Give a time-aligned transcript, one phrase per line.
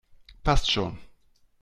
[0.43, 0.97] Passt schon